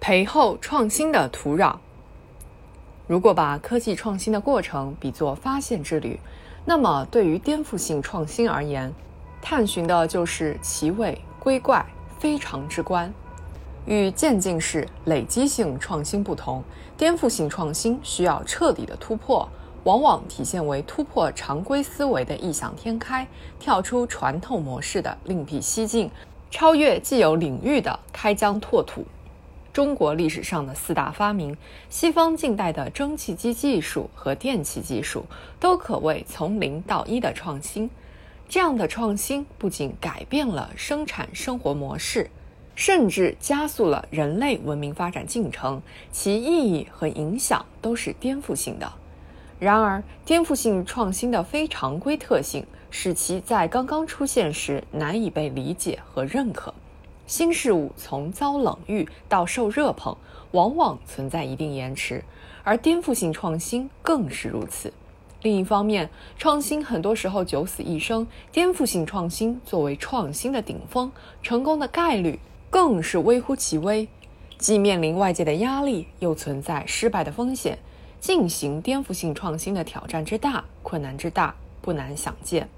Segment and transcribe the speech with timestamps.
[0.00, 1.76] 培厚创新的土壤。
[3.06, 6.18] 如果把科技创新的过程比作发现之旅，
[6.64, 8.92] 那么对于颠覆性创新而言，
[9.40, 11.84] 探寻的就是奇伟归怪、
[12.18, 13.12] 非常之观。
[13.86, 16.62] 与渐进式、累积性创新不同，
[16.96, 19.48] 颠覆性创新需要彻底的突破，
[19.84, 23.26] 往往体现为突破常规思维的异想天开，
[23.58, 26.10] 跳出传统模式的另辟蹊径，
[26.50, 29.02] 超越既有领域的开疆拓土。
[29.78, 31.56] 中国历史上的四大发明，
[31.88, 35.24] 西方近代的蒸汽机技术和电气技术，
[35.60, 37.88] 都可谓从零到一的创新。
[38.48, 42.28] 这样的创新不仅改变了生产生活模式。
[42.74, 48.92] 甚至加速了人类文明发展进程，其意义和影响都是颠覆性的。
[49.60, 56.74] 然而，颠覆性创新的非常规特性，使其在刚刚出现时难以被理解和认可。
[57.28, 60.16] 新事物从遭冷遇到受热捧，
[60.50, 62.24] 往往存在一定延迟，
[62.64, 64.92] 而颠覆性创新更是如此。
[65.42, 72.40] 另一方面，创新很多时候九死一生，颠覆性创新作为创新的顶峰，成功的概率。
[72.70, 74.06] 更是微乎其微，
[74.58, 77.78] 既面临外界的压力，又存在失败的风险。
[78.20, 82.68] 进行颠覆性创新的挑战之大，困难之大，不难想见。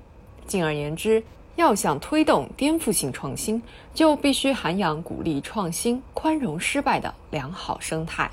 [0.46, 1.24] 进而言之，
[1.61, 8.30] 要想推动颠覆性创新，就必须涵养鼓励创新、宽容失败的良好生态。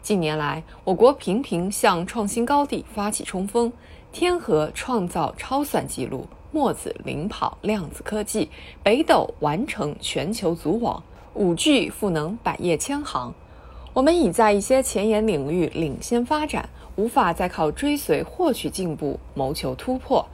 [0.00, 3.70] 近年来，我国频频向创新高地发起冲锋，
[4.10, 6.26] 天河创造超算纪录。
[6.50, 8.50] 墨子领跑量子科技，
[8.82, 11.00] 北斗完成全球组网，
[11.34, 13.32] 五 G 赋能百业千行。
[13.92, 20.26] 我们已在一些前沿领域领先发展，无法再靠追随获取进步谋求突破，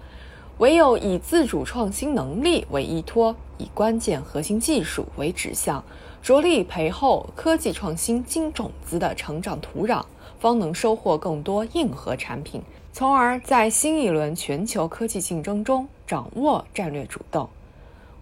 [0.59, 5.85] 唯有以自主创新能力为依托，以关键核心技术为指向，
[6.23, 10.03] 着力培厚科技创新金种子的成长土壤，
[10.41, 12.63] 方能收获更多硬核产品。
[12.91, 17.47] 从而在新一轮全球科技竞争中掌握战略主动，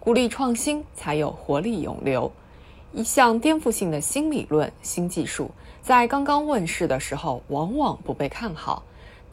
[0.01, 2.29] 鼓励创新才有活力涌流。
[2.91, 5.49] 一项颠覆性的新理论、新技术，
[5.81, 8.83] 在刚刚问世的时候，往往不被看好，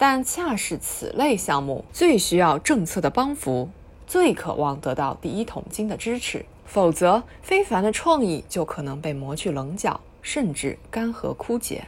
[0.05, 3.69] 但恰是此类项目最需要政策的帮扶，
[4.05, 11.85] 最渴望得到第一桶金的支持，否则非凡的创意就可能被磨去棱角，甚至干涸枯竭。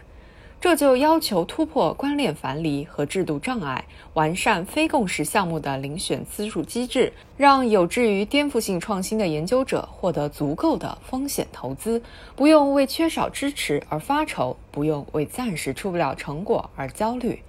[0.61, 3.83] 这就要求突破观念樊篱和制度障碍，
[4.13, 12.01] 完善非共识项目的遴选资助机制，让有志于颠覆性创新的研究者获得足够的风险投资，
[12.37, 17.41] 不用为缺少支持而发愁，不用为暂时出不了成果而焦虑。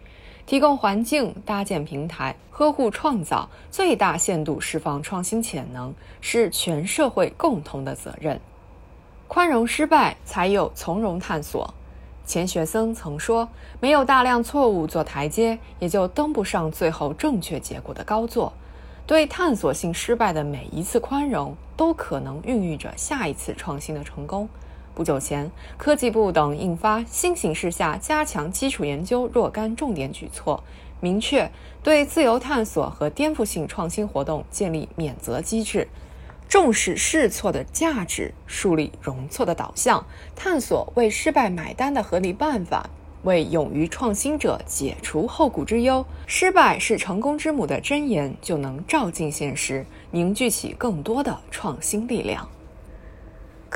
[0.47, 8.41] 提供环境、搭建平台、呵护创造、最大限度释放创新潜能，是全社会共同的责任。
[9.27, 11.75] 宽容失败，才有从容探索。
[12.25, 13.49] 钱学森曾说
[13.81, 18.53] ：“没有大量错误做台阶，也就登不上最后正确结果的高座。
[19.05, 24.49] 对探索性失败的每一次宽容，都可能孕育着下一次创新的成功。”
[24.97, 30.65] 不久前，科技部等印发新形势下加强基础研究若干重点举措，
[31.01, 31.53] 明确
[31.83, 35.87] 对自由探索和颠覆性创新活动建立免责机制。
[36.49, 40.03] 重视试错的价值，树立容错的导向，
[40.35, 42.89] 探索为失败买单的合理办法，
[43.25, 46.07] 为勇于创新者解除后顾之忧。
[46.27, 52.49] 失败是成功之母的箴言，就能照进现实，凝聚起更多的创新力量。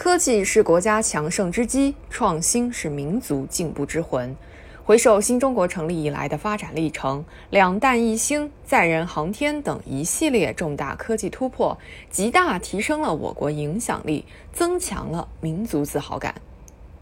[0.03, 4.35] 科技是国家强盛之基，创新是民族进步之魂。
[4.83, 11.77] 回首新中国成立以来的发展历程，两弹一星、载人航天等一系列重大科技突破，
[12.09, 14.25] 极大提升了我国影响力，
[14.55, 16.35] 增强了民族自豪感。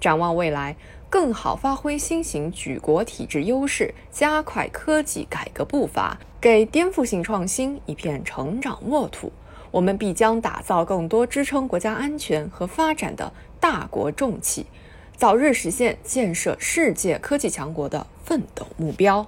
[0.00, 0.74] 展望未来，
[1.08, 9.30] 更好发挥新型举国体制优势，加快科技改革步伐，给颠覆性创新一片成长沃土，
[9.70, 14.66] 我们必将打造更多支撑国家安全和发展的大国重器。
[15.16, 19.26] 早日实现建设世界科技强国的奋斗目标。